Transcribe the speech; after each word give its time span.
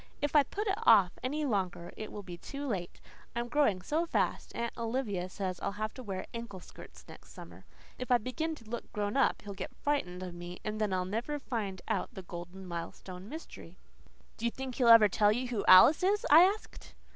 "If 0.19 0.35
I 0.35 0.41
put 0.41 0.65
it 0.65 0.79
off 0.81 1.11
any 1.21 1.45
longer 1.45 1.91
it 1.95 2.11
will 2.11 2.23
be 2.23 2.35
too 2.35 2.65
late. 2.65 2.99
I'm 3.35 3.47
growing 3.47 3.83
so 3.83 4.07
fast, 4.07 4.51
Aunt 4.55 4.75
Olivia 4.75 5.29
says 5.29 5.59
I'll 5.59 5.73
have 5.73 5.93
to 5.93 6.01
wear 6.01 6.25
ankle 6.33 6.59
skirts 6.59 7.05
next 7.07 7.33
summer. 7.33 7.65
If 7.99 8.09
I 8.09 8.17
begin 8.17 8.55
to 8.55 8.67
look 8.67 8.91
grown 8.93 9.15
up 9.15 9.43
he'll 9.43 9.53
get 9.53 9.75
frightened 9.83 10.23
of 10.23 10.33
me, 10.33 10.57
and 10.65 10.81
then 10.81 10.91
I'll 10.91 11.05
never 11.05 11.37
find 11.37 11.83
out 11.87 12.15
the 12.15 12.23
Golden 12.23 12.65
Milestone 12.65 13.29
mystery." 13.29 13.77
"Do 14.37 14.45
you 14.45 14.49
think 14.49 14.73
he'll 14.73 14.87
ever 14.87 15.07
tell 15.07 15.31
you 15.31 15.49
who 15.49 15.63
Alice 15.67 16.01
is?" 16.01 16.25
I 16.31 16.45
asked. 16.45 16.95